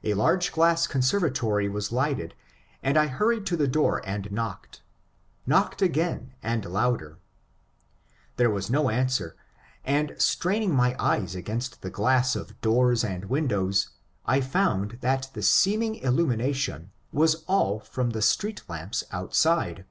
The 0.00 0.14
large 0.14 0.50
glass 0.50 0.86
conservatory 0.86 1.68
was 1.68 1.92
lighted, 1.92 2.34
and 2.82 2.96
I 2.96 3.06
hurried 3.06 3.44
to 3.48 3.54
the 3.58 3.68
door 3.68 4.00
and 4.06 4.32
knocked,— 4.32 4.80
knocked 5.46 5.82
again, 5.82 6.32
and 6.42 6.64
louder. 6.64 7.18
There 8.36 8.48
was 8.48 8.70
no 8.70 8.88
answer, 8.88 9.36
and 9.84 10.14
straining 10.16 10.74
my 10.74 10.96
eyes 10.98 11.34
against 11.34 11.82
the 11.82 11.90
glass 11.90 12.34
of 12.34 12.58
doors 12.62 13.04
and 13.04 13.26
windows 13.26 13.90
I 14.24 14.40
found 14.40 14.92
that 15.02 15.28
the 15.34 15.42
seeming 15.42 15.96
illumination 15.96 16.90
was 17.12 17.44
all 17.46 17.78
from 17.80 18.12
the 18.12 18.22
street 18.22 18.62
lamps 18.70 19.04
outside. 19.12 19.84